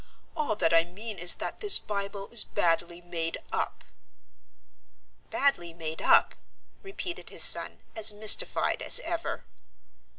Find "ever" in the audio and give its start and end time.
9.01-9.45